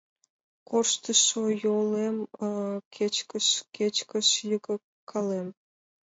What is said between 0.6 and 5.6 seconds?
Корштышо йолем кечкыж-кечкыж йыгкалем.